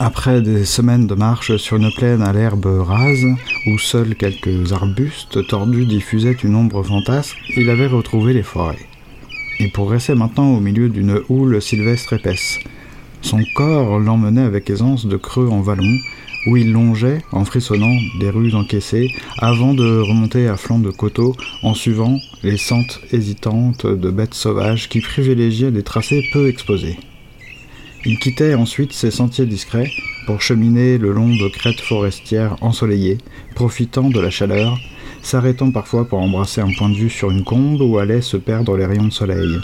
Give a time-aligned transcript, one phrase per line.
[0.00, 3.24] Après des semaines de marche sur une plaine à l'herbe rase,
[3.66, 8.86] où seuls quelques arbustes tordus diffusaient une ombre fantasque, il avait retrouvé les forêts.
[9.58, 12.60] Il progressait maintenant au milieu d'une houle sylvestre épaisse.
[13.22, 15.98] Son corps l'emmenait avec aisance de creux en vallon,
[16.46, 21.34] où il longeait, en frissonnant, des rues encaissées, avant de remonter à flanc de coteau,
[21.64, 27.00] en suivant les sentes hésitantes de bêtes sauvages qui privilégiaient des tracés peu exposés.
[28.04, 29.90] Il quittait ensuite ces sentiers discrets
[30.26, 33.18] pour cheminer le long de crêtes forestières ensoleillées,
[33.54, 34.78] profitant de la chaleur,
[35.22, 38.76] s'arrêtant parfois pour embrasser un point de vue sur une combe où allaient se perdre
[38.76, 39.58] les rayons de soleil.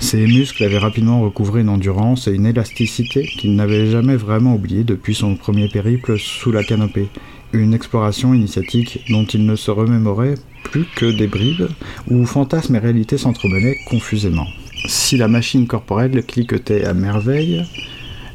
[0.00, 4.84] Ses muscles avaient rapidement recouvré une endurance et une élasticité qu'il n'avait jamais vraiment oublié
[4.84, 7.08] depuis son premier périple sous la canopée,
[7.52, 10.34] une exploration initiatique dont il ne se remémorait
[10.64, 11.68] plus que des bribes,
[12.10, 14.46] où fantasmes et réalité s'entremêlaient confusément.
[14.86, 17.64] Si la machine corporelle cliquetait à merveille,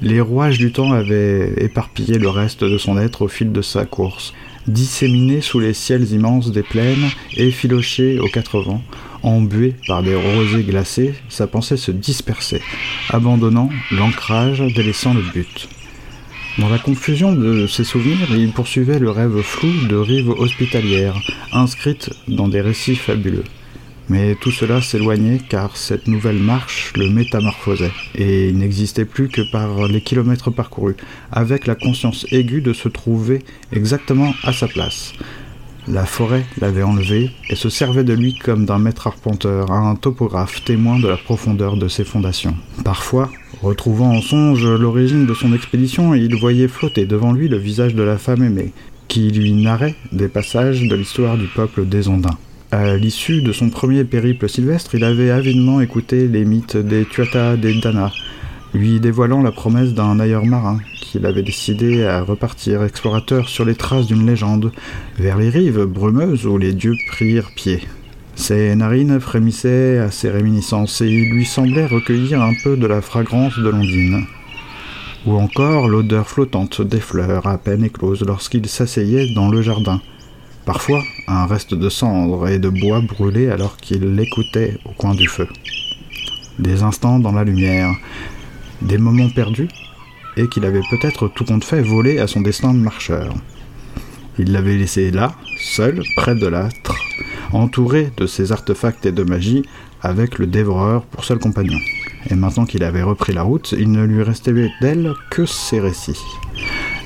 [0.02, 3.85] les rouages du temps avaient éparpillé le reste de son être au fil de sa
[3.85, 4.34] course,
[4.68, 8.84] disséminé sous les ciels immenses des plaines, effiloché aux quatre vents,
[9.24, 12.62] embué par des rosées glacées, sa pensée se dispersait,
[13.10, 15.70] abandonnant l'ancrage, délaissant le but.
[16.60, 21.20] Dans la confusion de ses souvenirs, il poursuivait le rêve flou de rives hospitalières,
[21.52, 23.46] inscrites dans des récits fabuleux.
[24.09, 29.41] Mais tout cela s'éloignait car cette nouvelle marche le métamorphosait, et il n'existait plus que
[29.51, 30.98] par les kilomètres parcourus,
[31.32, 33.40] avec la conscience aiguë de se trouver
[33.71, 35.13] exactement à sa place,
[35.87, 40.63] la forêt l'avait enlevé et se servait de lui comme d'un maître arpenteur, un topographe
[40.63, 42.55] témoin de la profondeur de ses fondations.
[42.85, 43.29] Parfois,
[43.62, 48.04] retrouvant en songe l'origine de son expédition, il voyait flotter devant lui le visage de
[48.04, 48.71] la femme aimée,
[49.10, 52.38] qui lui narrait des passages de l'histoire du peuple des Ondins.
[52.74, 57.55] À l'issue de son premier périple sylvestre, il avait avidement écouté les mythes des Tuatha
[57.55, 58.12] des Dana,
[58.74, 63.76] lui dévoilant la promesse d'un ailleurs marin qu'il avait décidé à repartir explorateur sur les
[63.76, 64.72] traces d'une légende,
[65.19, 67.81] vers les rives brumeuses où les dieux prirent pied.
[68.34, 73.01] Ses narines frémissaient à ses réminiscences et il lui semblait recueillir un peu de la
[73.01, 74.25] fragrance de l'ondine.
[75.28, 80.01] Ou encore l'odeur flottante des fleurs à peine écloses lorsqu'il s'asseyait dans le jardin.
[80.66, 85.28] Parfois, un reste de cendres et de bois brûlé alors qu'il l'écoutait au coin du
[85.28, 85.47] feu.
[86.57, 87.94] Des instants dans la lumière,
[88.81, 89.68] des moments perdus,
[90.38, 93.34] et qu'il avait peut-être tout compte fait volé à son destin de marcheur.
[94.40, 96.96] Il l'avait laissé là, seul, près de l'âtre,
[97.52, 99.63] entouré de ses artefacts et de magie,
[100.02, 101.78] avec le dévoreur pour seul compagnon.
[102.29, 106.23] Et maintenant qu'il avait repris la route, il ne lui restait d'elle que ses récits.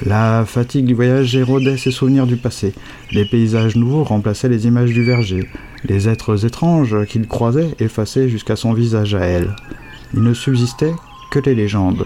[0.06, 2.74] La fatigue du voyage érodait ses souvenirs du passé.
[3.12, 5.50] Les paysages nouveaux remplaçaient les images du verger.
[5.85, 9.56] Les êtres étranges qu'il croisait effaçaient jusqu'à son visage à elle.
[10.13, 10.94] Il ne subsistait
[11.31, 12.06] que les légendes.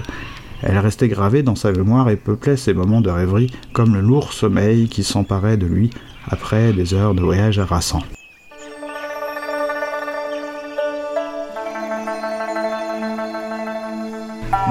[0.63, 4.31] Elle restait gravée dans sa mémoire et peuplait ses moments de rêverie comme le lourd
[4.31, 5.89] sommeil qui s'emparait de lui
[6.27, 8.03] après des heures de voyage harassant.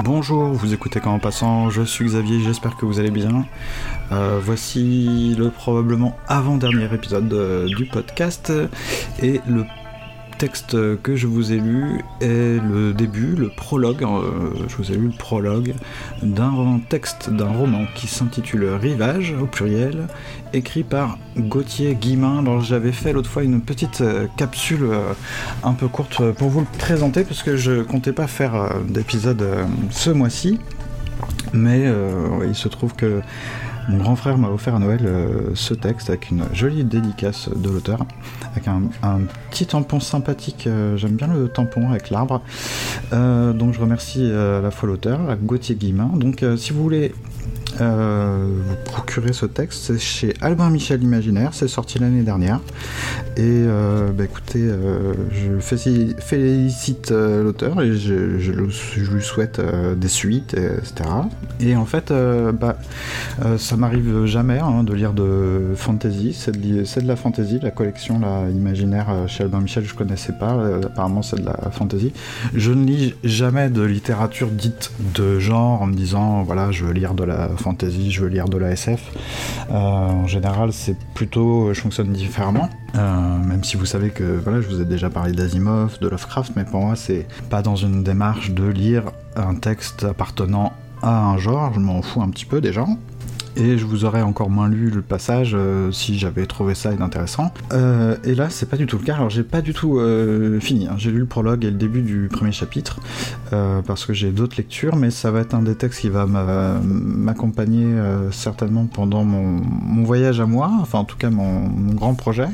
[0.03, 3.45] Bonjour, vous écoutez quand en passant, je suis Xavier, j'espère que vous allez bien.
[4.11, 8.51] Euh, voici le probablement avant-dernier épisode euh, du podcast
[9.21, 9.63] et le
[10.41, 14.95] texte que je vous ai lu est le début, le prologue, euh, je vous ai
[14.95, 15.75] lu le prologue
[16.23, 20.07] d'un texte d'un roman qui s'intitule Rivage au pluriel,
[20.51, 22.39] écrit par Gauthier Guimin.
[22.39, 25.13] Alors j'avais fait l'autre fois une petite euh, capsule euh,
[25.63, 29.45] un peu courte pour vous le présenter parce que je comptais pas faire d'épisode
[29.91, 30.57] ce mois-ci.
[31.53, 31.85] Mais
[32.47, 33.21] il se trouve que
[33.89, 35.01] mon grand frère m'a offert à Noël
[35.53, 38.05] ce texte avec une jolie dédicace de l'auteur
[38.51, 38.81] avec un,
[39.49, 40.67] petit tampon sympathique.
[40.67, 42.41] Euh, j'aime bien le tampon avec l'arbre.
[43.13, 46.11] Euh, donc je remercie euh, à la fois l'auteur, Gauthier Guillemin.
[46.15, 47.13] Donc si vous voulez
[47.79, 52.59] vous procurer ce texte, c'est chez Albin Michel Imaginaire, c'est sorti l'année dernière.
[53.37, 53.65] Et
[54.15, 54.69] bah, écoutez,
[55.31, 59.61] je félicite l'auteur et je, lui souhaite
[59.97, 61.09] des suites, etc.
[61.59, 62.13] Et en fait,
[62.59, 62.77] bah,
[63.57, 68.49] ça m'arrive jamais hein, de lire de fantasy, c'est de, la fantasy, la collection là,
[68.49, 70.53] imaginaire euh, chez Albin Michel, je connaissais pas.
[70.53, 72.13] Euh, apparemment, c'est de la fantasy.
[72.53, 76.93] Je ne lis jamais de littérature dite de genre en me disant voilà, je veux
[76.93, 79.01] lire de la fantasy, je veux lire de la SF.
[79.69, 82.69] Euh, en général, c'est plutôt, je fonctionne différemment.
[82.93, 86.65] même si vous savez que voilà, je vous ai déjà parlé d'Asimov, de Lovecraft, mais
[86.65, 89.03] pour moi, c'est pas dans une démarche de lire
[89.35, 92.85] un texte appartenant à un genre, je m'en fous un petit peu déjà.
[93.55, 97.51] Et je vous aurais encore moins lu le passage euh, si j'avais trouvé ça inintéressant.
[97.73, 99.15] Euh, et là, c'est pas du tout le cas.
[99.15, 100.87] Alors, j'ai pas du tout euh, fini.
[100.87, 100.95] Hein.
[100.97, 102.99] J'ai lu le prologue et le début du premier chapitre
[103.85, 107.85] parce que j'ai d'autres lectures, mais ça va être un des textes qui va m'accompagner
[108.31, 112.47] certainement pendant mon, voyage à moi, enfin en tout cas mon, mon grand projet,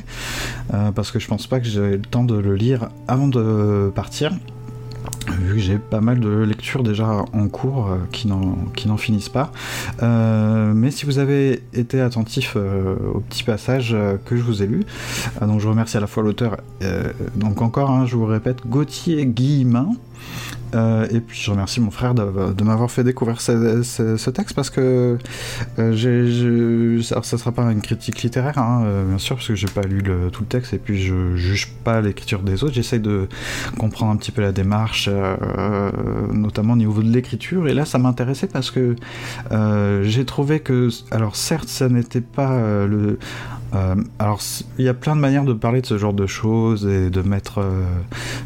[0.96, 4.32] parce que je pense pas que j'ai le temps de le lire avant de partir
[5.40, 9.52] vu que j'ai pas mal de lectures déjà en cours euh, qui n'en finissent pas.
[10.02, 13.96] Euh, mais si vous avez été attentif euh, au petit passage
[14.26, 14.84] que je vous ai lu,
[15.42, 16.58] donc je remercie à la fois l'auteur,
[17.36, 19.90] donc encore, je vous répète, Gauthier Guillemin,
[20.76, 25.18] euh, et puis je remercie mon frère de, m'avoir fait découvrir ce, texte parce que
[25.80, 29.68] euh, ça, ça sera pas une critique littéraire, hein, euh, bien sûr, parce que j'ai
[29.68, 32.74] pas lu tout le texte et puis je juge pas l'écriture des autres.
[32.74, 33.28] J'essaye de
[33.78, 35.10] comprendre un petit peu la démarche,
[36.34, 37.68] notamment au niveau de l'écriture.
[37.68, 38.96] Et là, ça m'intéressait parce que
[40.04, 43.20] j'ai trouvé que, alors certes, ça n'était pas le
[43.74, 44.40] euh, alors,
[44.78, 47.22] il y a plein de manières de parler de ce genre de choses et de
[47.22, 47.84] mettre euh,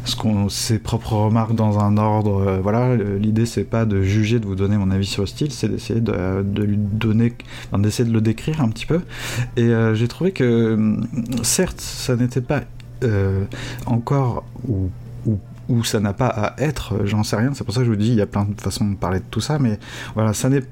[0.04, 0.16] ce
[0.48, 2.42] ses propres remarques dans un ordre.
[2.46, 5.52] Euh, voilà, l'idée c'est pas de juger, de vous donner mon avis sur le style,
[5.52, 7.32] c'est d'essayer de, de lui donner,
[7.76, 9.00] d'essayer de le décrire un petit peu.
[9.56, 10.96] Et j'ai trouvé que,
[11.42, 12.62] certes, ça n'était pas
[13.86, 14.90] encore ou
[15.68, 17.90] ou ça n'a pas à être, euh, j'en sais rien, c'est pour ça que je
[17.90, 19.78] vous dis, il y a plein de façons de parler de tout ça, mais
[20.14, 20.62] voilà, ça n'est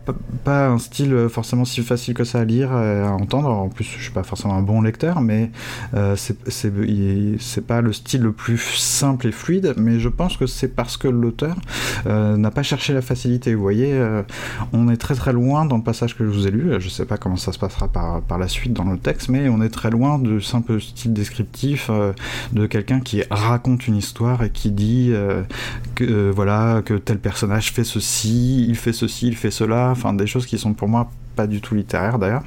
[0.45, 3.69] pas un style euh, forcément si facile que ça à lire, et à entendre, en
[3.69, 5.51] plus je suis pas forcément un bon lecteur, mais
[5.95, 10.69] euh, c'est pas le style le plus simple et fluide, mais je pense que c'est
[10.69, 11.57] parce que l'auteur
[12.07, 14.01] euh, n'a pas cherché la facilité, vous voyez,
[14.73, 17.05] on est très très loin dans le passage que je vous ai lu, je sais
[17.05, 19.69] pas comment ça se passera par, par la suite dans le texte, mais on est
[19.69, 21.91] très loin du simple style descriptif
[22.53, 24.80] de quelqu'un qui raconte une histoire et qui dit
[25.11, 25.43] euh,
[25.95, 30.13] que euh, voilà que tel personnage fait ceci, il fait ceci, il fait cela, enfin
[30.13, 32.45] des choses qui sont pour moi pas du tout littéraires d'ailleurs.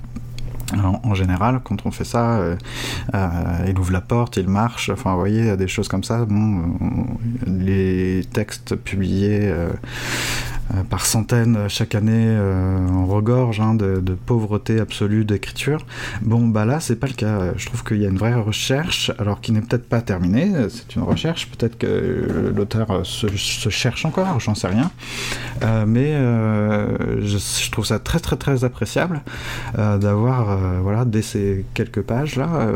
[1.03, 2.55] En, général, quand on fait ça, euh,
[3.67, 6.25] il ouvre la porte, il marche, enfin, vous voyez, des choses comme ça.
[6.25, 6.63] Bon,
[7.45, 9.53] les textes publiés
[10.89, 15.85] par centaines chaque année euh, en regorge hein, de, pauvreté absolue d'écriture.
[16.21, 17.53] Bon, bah là, c'est pas le cas.
[17.57, 20.51] Je trouve qu'il y a une vraie recherche, alors qui n'est peut-être pas terminée.
[20.69, 23.27] C'est une recherche, peut-être que l'auteur se,
[23.69, 24.91] cherche encore, j'en sais rien.
[25.63, 26.13] Euh, mais
[27.21, 29.21] je, trouve ça très très très appréciable
[29.75, 32.67] d'avoir, voilà, dès ces quelques pages là,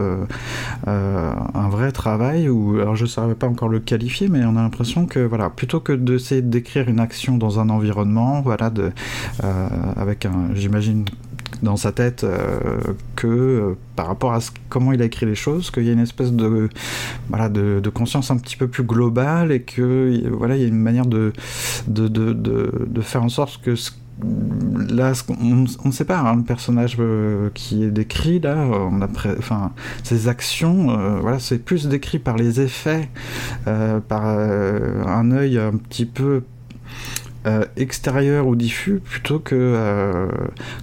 [0.85, 4.61] un vrai travail où, alors je ne saurais pas encore le qualifier, mais on a
[4.61, 8.91] l'impression que, voilà, plutôt que d'essayer d'écrire une action dans un environnement voilà, de,
[9.44, 11.06] euh, avec un, j'imagine
[11.63, 12.79] dans sa tête euh,
[13.15, 14.39] que euh, par rapport à
[14.69, 16.69] comment il a écrit les choses, qu'il y a une espèce de,
[17.29, 20.75] voilà, de, conscience un petit peu plus globale et que voilà, il y a une
[20.75, 21.33] manière de,
[21.88, 23.74] de, de, de faire en sorte que
[24.89, 25.13] là,
[25.83, 26.97] on, sait pas, hein, le personnage
[27.53, 29.07] qui est décrit là, on a
[29.38, 29.71] enfin,
[30.03, 33.09] ses actions, voilà, c'est plus décrit par les effets,
[33.65, 36.44] par un œil un petit peu
[37.47, 40.27] euh, extérieur ou diffus plutôt que euh,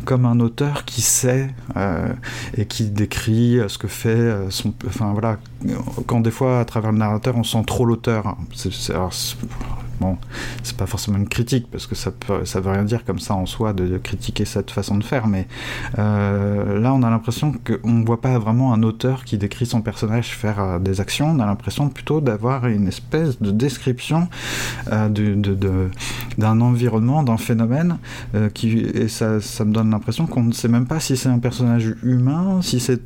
[0.07, 2.09] comme un auteur qui sait euh,
[2.57, 5.39] et qui décrit ce que fait son enfin voilà
[6.07, 8.39] quand des fois à travers le narrateur on sent trop l'auteur hein.
[10.01, 10.19] Bon,
[10.63, 12.11] c'est pas forcément une critique, parce que ça,
[12.61, 15.47] veut rien dire comme ça en soi de, critiquer cette façon de faire, mais
[15.99, 19.83] euh, là on a l'impression qu'on ne voit pas vraiment un auteur qui décrit son
[19.83, 24.29] personnage faire euh, des actions, on a l'impression plutôt d'avoir une espèce de description
[24.93, 25.09] euh,
[26.39, 27.99] d'un environnement, d'un phénomène,
[28.35, 31.95] et ça, ça me donne l'impression qu'on ne sait même pas si c'est un personnage
[32.03, 33.01] humain, si c'est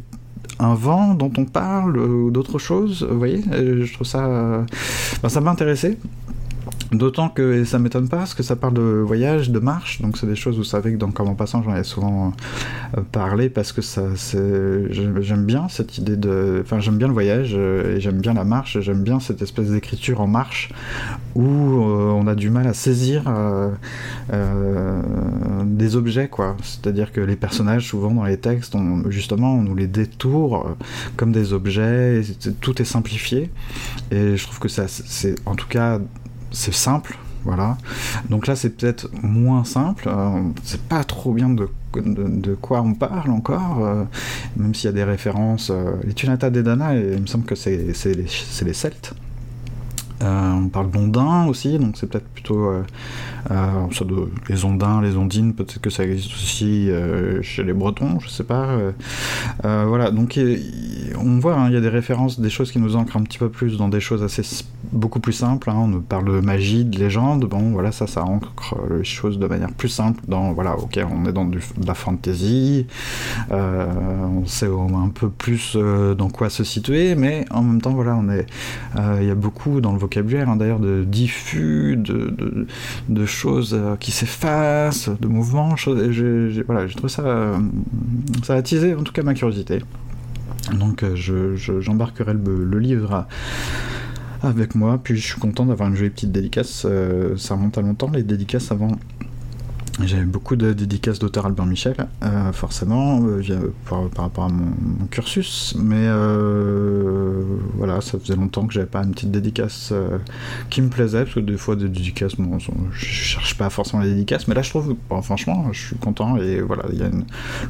[0.58, 4.64] un vent dont on parle ou d'autres choses, vous voyez, je trouve ça...
[5.22, 5.98] Ben, ça m'a intéressé.
[6.92, 10.26] D'autant que ça m'étonne pas, parce que ça parle de voyage, de marche, donc c'est
[10.26, 12.32] des choses, vous savez que dans Comme en passant, j'en ai souvent
[12.96, 16.62] euh, parlé, parce que ça, j'aime bien cette idée de...
[16.64, 19.68] Enfin, j'aime bien le voyage, euh, et j'aime bien la marche, j'aime bien cette espèce
[19.68, 20.70] d'écriture en marche,
[21.34, 23.24] où euh, on a du mal à saisir
[25.64, 26.56] des objets, quoi.
[26.62, 28.74] C'est-à-dire que les personnages, souvent dans les textes,
[29.08, 30.76] justement, on nous les détourne
[31.16, 32.22] comme des objets,
[32.60, 33.50] tout est simplifié,
[34.10, 36.00] et je trouve que ça, c'est en tout cas
[36.58, 37.78] c'est simple, voilà.
[38.30, 40.08] Donc là, c'est peut-être moins simple.
[40.08, 44.04] Euh, c'est pas trop bien de, de, quoi on parle encore, euh,
[44.56, 45.70] même s'il y a des références.
[45.70, 48.26] Euh, les Tunata d'Edana, il me semble que c'est les,
[48.64, 49.14] les, Celtes.
[50.22, 52.82] Euh, on parle d'ondins aussi, donc c'est peut-être plutôt euh,
[53.50, 53.86] euh,
[54.48, 56.90] les ondins, les ondines, peut-être que ça existe aussi
[57.42, 58.78] chez les Bretons, je sais pas.
[59.62, 60.38] voilà, donc
[61.18, 63.38] on voit, hein, il y a des références, des choses qui nous ancrent un petit
[63.38, 64.42] peu plus dans des choses assez
[64.92, 65.70] beaucoup plus simples.
[65.70, 65.76] Hein.
[65.76, 69.46] on nous parle de magie, de légende, bon voilà, ça, ça ancre les choses de
[69.46, 70.22] manière plus simple.
[70.26, 72.86] Dans voilà, ok, on est dans de la fantasy,
[73.50, 78.28] on sait un peu plus dans quoi se situer, mais en même temps, voilà, on
[78.28, 78.46] est,
[79.20, 79.98] il y a beaucoup dans le
[80.48, 82.66] hein, d'ailleurs, de diffus, de,
[83.08, 85.76] de, choses euh, qui s'effacent, de mouvements.
[85.76, 87.58] J'ai voilà, trouvé ça,
[88.42, 89.80] ça a en tout cas ma curiosité.
[90.74, 91.14] Donc euh,
[91.80, 93.26] j'embarquerai je, le, le, livre
[94.42, 96.86] avec moi, puis je suis content d'avoir une jolie petite dédicace.
[96.88, 98.92] Euh, ça remonte à longtemps, les dédicaces avant
[100.06, 104.70] j'avais beaucoup de dédicaces d'auteur Albert Michel, euh, forcément, euh, par, rapport à mon,
[105.10, 107.42] cursus, mais euh,
[107.74, 109.92] voilà, ça faisait longtemps que j'avais pas une petite dédicace
[110.70, 114.10] qui me plaisait, parce que des fois des dédicaces, bon, je cherche pas forcément les
[114.10, 117.10] dédicaces, mais là je trouve, franchement, je suis content, et voilà, il y a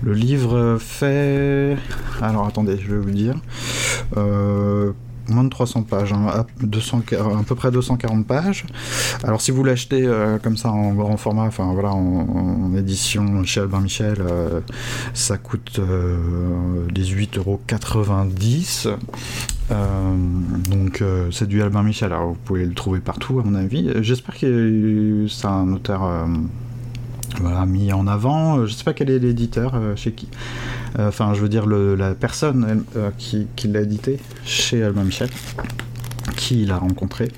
[0.02, 1.76] le livre fait...
[2.20, 3.36] Alors attendez, je vais vous dire
[5.28, 8.64] moins de 300 pages, hein, à, 200, à peu près 240 pages.
[9.24, 13.60] Alors si vous l'achetez euh, comme ça en grand format, enfin voilà, en, édition chez
[13.60, 14.60] Albin Michel, euh,
[15.14, 15.80] ça coûte
[16.92, 18.96] 18,90€.
[19.70, 20.14] Euh,
[20.70, 23.90] donc c'est du Albin Michel, alors vous pouvez le trouver partout à mon avis.
[24.00, 26.26] J'espère que c'est un auteur
[27.40, 28.66] voilà, mis en avant.
[28.66, 30.28] Je sais pas quel est l'éditeur chez qui.
[30.98, 32.84] Enfin, je veux dire la personne
[33.18, 35.28] qui, l'a édité chez Albin Michel
[36.36, 37.28] qui il a rencontré.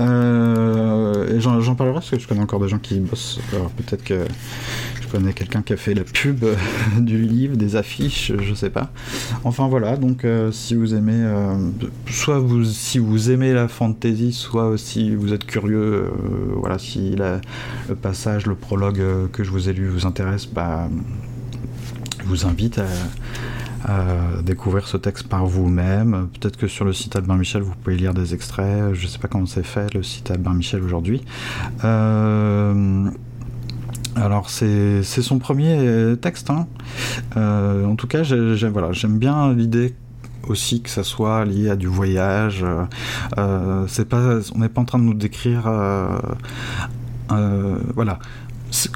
[0.00, 3.40] Euh, J'en parlerai parce que je connais encore des gens qui bossent.
[3.52, 4.24] Alors peut-être que
[5.12, 6.44] connais quelqu'un qui a fait la pub
[6.98, 8.90] du livre, des affiches, je sais pas.
[9.44, 11.54] Enfin voilà, donc euh, si vous aimez, euh,
[12.08, 16.10] soit vous, si vous aimez la fantasy, soit si vous êtes curieux, euh,
[16.56, 19.02] voilà, si le passage, le prologue
[19.32, 20.88] que je vous ai lu vous intéresse, bah,
[22.20, 26.28] je vous invite à découvrir ce texte par vous-même.
[26.40, 28.94] Peut-être que sur le site Albin Michel, vous pouvez lire des extraits.
[28.94, 31.20] Je ne sais pas comment c'est fait, le site Albin Michel aujourd'hui.
[31.84, 33.10] Euh,
[34.16, 36.50] alors c'est son premier texte.
[36.50, 36.66] Hein.
[37.36, 39.94] Euh, en tout cas, j'aime bien l'idée
[40.48, 42.64] aussi que ça soit lié à du voyage.
[43.38, 45.70] Euh, pas, on n'est pas en train de nous décrire,
[47.28, 48.18] voilà,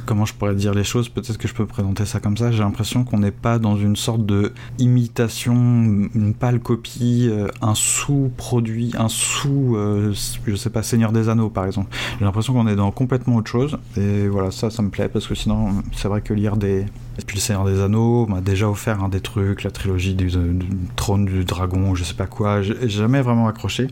[0.04, 2.61] comment je pourrais dire les choses, peut-être que je peux présenter ça comme ça, j'ai
[2.62, 8.92] l'impression qu'on n'est pas dans une sorte de imitation, une pâle copie, euh, un sous-produit,
[8.99, 10.14] un sous, euh,
[10.47, 11.95] je sais pas, Seigneur des Anneaux par exemple.
[12.18, 15.26] J'ai l'impression qu'on est dans complètement autre chose, et voilà, ça, ça me plaît, parce
[15.26, 16.87] que sinon, c'est vrai que lire des...
[17.26, 20.68] puis le Seigneur des Anneaux m'a déjà offert un des trucs, la trilogie du, du
[20.97, 23.88] trône du dragon, je sais pas quoi, j'ai jamais vraiment accroché.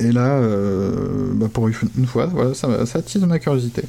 [0.00, 3.82] Et là, euh, bah pour une fois, voilà, ça, attise ma curiosité.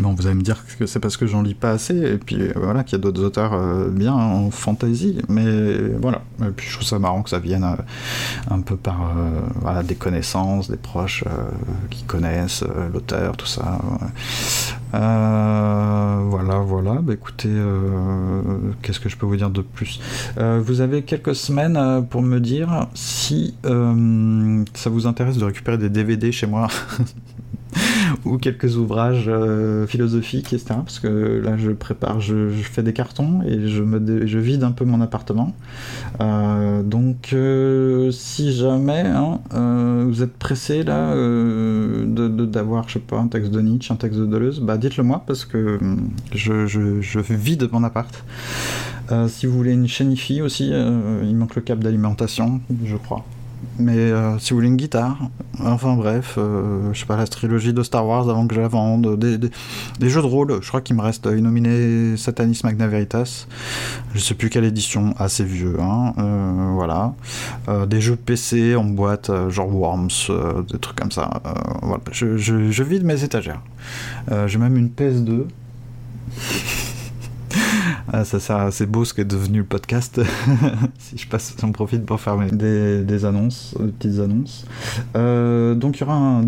[0.00, 2.40] Bon, vous allez me dire que c'est parce que j'en lis pas assez, et puis
[2.40, 6.22] euh, voilà, qu'il y a d'autres auteurs euh, bien en fantasy, mais voilà.
[6.40, 7.66] Et puis je trouve ça marrant que ça vienne
[8.50, 9.14] un peu par
[9.84, 11.24] des connaissances, des proches
[11.90, 13.78] qui connaissent l'auteur, tout ça.
[14.92, 16.94] Voilà, voilà.
[17.02, 17.50] Bah, écoutez,
[18.82, 20.00] qu'est-ce que je peux vous dire de plus?
[20.36, 26.32] Vous avez quelques semaines pour me dire si ça vous intéresse de récupérer des DVD
[26.32, 26.68] chez moi
[28.24, 30.74] ou quelques ouvrages euh, philosophiques, etc.
[30.76, 34.70] Parce que là, je prépare, je, fais des cartons et je, me je vide un
[34.72, 35.54] peu mon appartement.
[36.20, 39.40] Euh, donc, euh, si jamais hein,
[40.06, 44.26] vous êtes pressé là d'avoir, je sais pas, un texte de Nietzsche, un texte de
[44.26, 45.78] Deleuze, bah dites-le moi parce que
[46.34, 48.24] je, je, je vide mon appart.
[49.28, 53.24] si vous voulez une chaîne IFI aussi, il manque le câble d'alimentation, je crois.
[53.78, 55.16] Mais euh, si vous voulez une guitare,
[55.60, 58.68] enfin bref, euh, je sais pas, la trilogie de Star Wars avant que je la
[58.68, 59.50] vende, des,
[60.08, 63.46] jeux de rôle, je crois qu'il me reste Innominé Satanis Magna Veritas,
[64.14, 67.14] je sais plus quelle édition, assez vieux, hein, euh, voilà.
[67.86, 70.08] des jeux PC en boîte, genre Worms,
[70.70, 71.42] des trucs comme ça,
[71.80, 72.02] voilà.
[72.12, 73.62] Je, vide mes étagères.
[74.46, 75.46] J'ai même une PS2.
[78.14, 80.20] Ah, ça c'est beau ce qu'est devenu le podcast.
[80.98, 84.66] si je passe, j'en profite pour faire des, annonces, des petites annonces.
[85.16, 86.44] Euh, donc il y aura un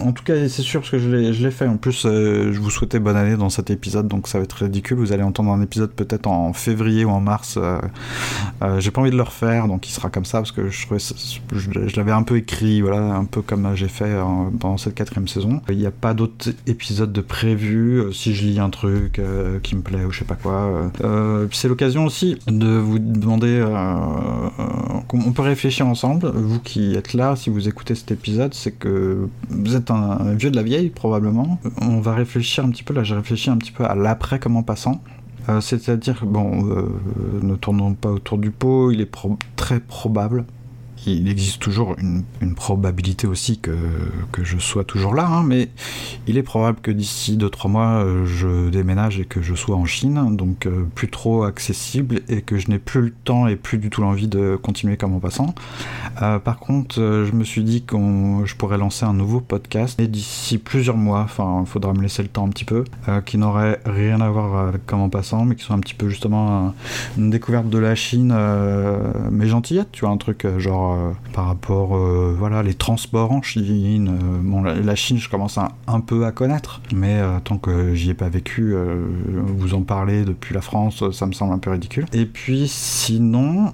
[0.00, 1.66] en tout cas, c'est sûr parce que je l'ai fait.
[1.66, 4.52] En plus, euh, je vous souhaitais bonne année dans cet épisode, donc ça va être
[4.52, 4.98] ridicule.
[4.98, 7.56] Vous allez entendre un épisode peut-être en février ou en mars.
[7.56, 7.78] Euh,
[8.62, 11.96] euh, j'ai pas envie de le refaire, donc il sera comme ça parce que je
[11.96, 14.14] l'avais un peu écrit, voilà, un peu comme j'ai fait
[14.52, 15.62] dans cette quatrième saison.
[15.70, 18.12] Il n'y a pas d'autres épisodes de prévu.
[18.12, 19.20] si je lis un truc
[19.62, 20.90] qui me plaît ou je sais pas quoi,
[21.52, 23.64] c'est l'occasion aussi de vous demander.
[25.12, 26.30] on peut réfléchir ensemble.
[26.34, 29.13] Vous qui êtes là, si vous écoutez cet épisode, c'est que
[29.48, 31.58] vous êtes un vieux de la vieille probablement.
[31.80, 34.56] On va réfléchir un petit peu, là j'ai réfléchi un petit peu à l'après comme
[34.56, 35.02] en passant.
[35.48, 36.88] Euh, c'est-à-dire, bon, euh,
[37.42, 39.10] ne tournons pas autour du pot, il est
[39.56, 40.44] très probable
[41.06, 43.76] il existe toujours une, probabilité aussi que,
[44.30, 45.68] que, je sois toujours là, hein, mais
[46.26, 49.84] il est probable que d'ici 2-3 mois, euh, je déménage et que je sois en
[49.84, 53.78] Chine, donc euh, plus trop accessible et que je n'ai plus le temps et plus
[53.78, 55.54] du tout l'envie de continuer comme en passant.
[56.22, 57.96] Euh, par contre, je me suis dit que
[58.44, 62.22] je pourrais lancer un nouveau podcast et d'ici plusieurs mois, enfin, il faudra me laisser
[62.22, 62.84] le temps un petit peu,
[63.26, 66.08] qui n'aurait rien à voir avec comme en passant, mais qui sont un petit peu
[66.08, 66.74] justement
[67.18, 68.34] une découverte de la Chine,
[69.30, 73.42] mais gentillette, tu vois, un truc genre euh, par rapport, euh, voilà, les transports en
[73.42, 74.08] Chine.
[74.08, 78.14] Euh, bon, la, Chine, je commence un peu à connaître, mais tant que j'y ai
[78.14, 82.06] pas vécu, vous en parler depuis la France, ça me semble un peu ridicule.
[82.12, 83.72] Et puis sinon,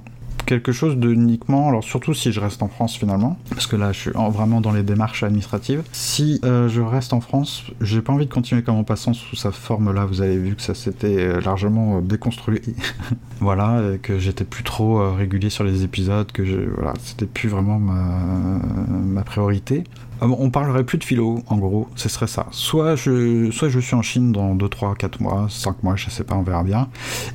[0.51, 3.93] quelque chose de uniquement, alors surtout si je reste en France finalement, parce que là
[3.93, 5.85] je suis vraiment dans les démarches administratives.
[5.93, 9.37] Si euh, je reste en France, j'ai pas envie de continuer comme en passant sous
[9.37, 12.63] sa forme là, vous avez vu que ça s'était euh, largement euh, déconstruit.
[13.41, 16.43] voilà, que j'étais plus trop régulier sur les épisodes, que
[16.75, 19.85] voilà, c'était plus vraiment ma, priorité.
[20.21, 22.47] On parlerait plus de philo, en gros, ce serait ça.
[22.51, 26.11] Soit je, soit je suis en Chine dans 2, 3, 4 mois, 5 mois, je
[26.11, 26.89] sais pas, on verra bien.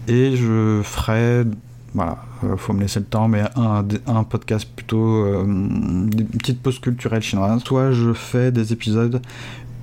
[0.08, 1.46] Et je ferai
[1.96, 6.10] voilà, euh, faut me laisser le temps, mais un, un podcast plutôt euh, une
[6.40, 7.64] petite pause culturelle chinoise.
[7.64, 9.22] Soit je fais des épisodes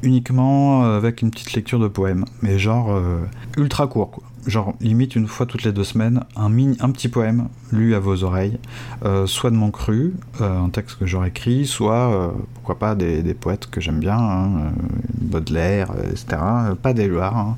[0.03, 3.25] uniquement avec une petite lecture de poèmes, mais genre euh,
[3.57, 7.09] ultra court, quoi genre limite une fois toutes les deux semaines, un, mini, un petit
[7.09, 8.59] poème lu à vos oreilles,
[9.05, 12.95] euh, soit de mon cru, euh, un texte que j'aurais écrit, soit, euh, pourquoi pas,
[12.95, 14.73] des, poètes que j'aime bien, hein,
[15.21, 16.39] Baudelaire, etc.
[16.83, 17.57] Pas des hein.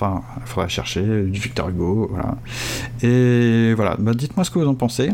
[0.00, 2.36] Enfin, il faudra chercher, du Victor Hugo, voilà.
[3.02, 5.10] Et voilà, bah, dites-moi ce que vous en pensez.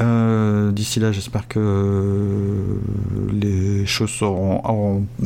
[0.00, 2.78] Euh, d'ici là, j'espère que
[3.32, 4.62] les choses seront,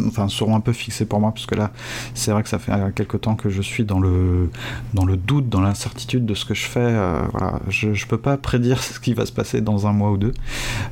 [0.06, 1.72] enfin, seront un peu fixées pour moi, parce que là,
[2.14, 4.50] c'est vrai que ça fait quelque temps que je suis dans le,
[4.94, 6.80] dans le doute, dans l'incertitude de ce que je fais.
[6.80, 7.22] Euh,
[7.68, 10.34] je, ne peux pas prédire ce qui va se passer dans un mois ou deux,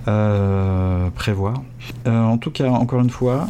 [0.09, 1.62] euh, prévoir.
[2.07, 3.49] en tout cas, encore une fois.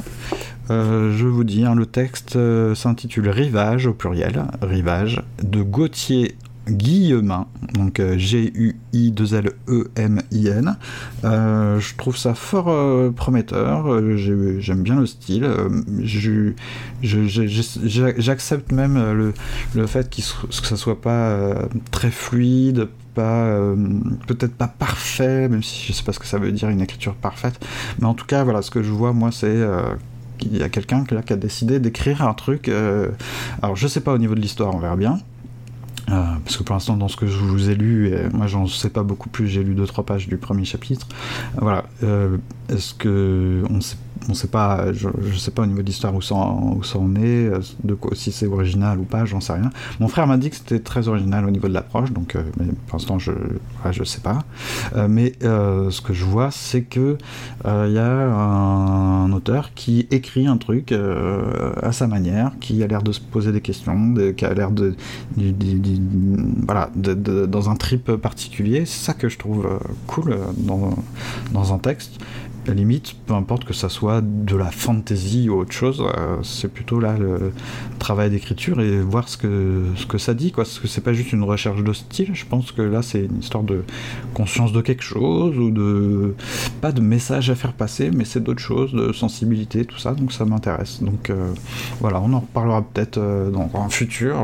[0.71, 2.39] Je vous dis, hein, le texte
[2.75, 6.37] s'intitule Rivage au pluriel, Rivage, de Gauthier
[6.71, 10.77] Guillemin, donc euh, G-U-I-2-L-E-M-I-N.
[11.25, 15.49] Euh, je trouve ça fort euh, prometteur, j'aime bien le style.
[17.03, 19.33] J'accepte même le,
[19.75, 21.55] le fait que ça soit pas
[21.90, 23.57] très fluide, pas
[24.27, 27.14] peut-être pas parfait, même si je sais pas ce que ça veut dire une écriture
[27.14, 27.64] parfaite.
[27.99, 29.66] Mais en tout cas, voilà, ce que je vois, moi, c'est
[30.40, 32.68] qu'il y a quelqu'un qui a décidé d'écrire un truc.
[33.62, 35.18] alors, je sais pas au niveau de l'histoire, on verra bien.
[36.11, 38.90] Euh, parce que pour l'instant, dans ce que je vous ai lu, moi j'en sais
[38.90, 41.07] pas beaucoup plus, j'ai lu 2-3 pages du premier chapitre.
[41.57, 41.85] voilà.
[42.03, 42.37] Euh,
[42.68, 43.96] est-ce que on sait
[44.28, 46.98] on sait pas, je, ne sais pas au niveau de l'histoire où ça, où ça
[46.98, 49.70] en est, euh, de si c'est original ou pas, j'en sais rien.
[49.98, 52.66] Mon frère m'a dit que c'était très original au niveau de l'approche, donc euh, mais
[52.87, 54.40] pour l'instant je, ne je sais pas.
[54.96, 57.16] Euh, mais ce que je vois, c'est que
[57.64, 63.02] il y a un, auteur qui écrit un truc à sa manière, qui a l'air
[63.02, 64.94] de se poser des questions, qui a l'air de,
[66.66, 68.85] voilà, dans un trip particulier.
[68.87, 69.68] C'est ça que je trouve
[70.06, 70.90] cool dans,
[71.52, 72.20] dans un texte
[72.66, 76.73] la limite, peu importe que ça soit de la fantasy ou autre chose, euh, c'est
[76.73, 77.53] plutôt là le
[77.99, 80.64] travail d'écriture et voir ce que, ce que ça dit, quoi.
[80.64, 83.38] Parce que c'est pas juste une recherche de style, je pense que là c'est une
[83.38, 83.83] histoire de
[84.35, 86.35] conscience de quelque chose ou de.
[86.81, 90.33] pas de message à faire passer, mais c'est d'autres choses, de sensibilité, tout ça, donc
[90.33, 91.03] ça m'intéresse.
[91.03, 91.53] Donc euh,
[92.01, 94.37] voilà, on en reparlera peut-être euh, dans un futur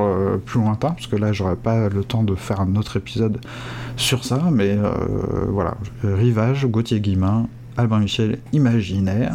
[0.44, 3.40] plus lointain, parce que là j'aurais pas le temps de faire un autre épisode
[3.96, 4.78] sur ça, mais
[5.48, 5.76] voilà.
[6.02, 9.34] Rivage, Gauthier Guimain, Albin Michel imaginaire.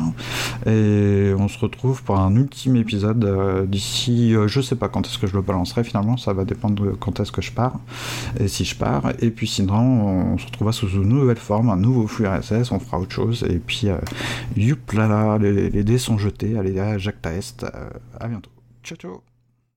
[0.66, 5.06] Et on se retrouve pour un ultime épisode euh, d'ici, euh, je sais pas quand
[5.06, 7.80] est-ce que je le balancerai finalement, ça va dépendre de quand est-ce que je pars
[8.40, 9.12] et si je pars.
[9.20, 12.80] Et puis sinon, on se retrouvera sous une nouvelle forme, un nouveau flux RSS, on
[12.80, 13.46] fera autre chose.
[13.50, 13.98] Et puis, euh,
[14.94, 16.58] là là, les, les, dés sont jetés.
[16.58, 17.66] Allez, Jacques Taest,
[18.20, 18.52] à bientôt.
[18.84, 19.31] Ciao ciao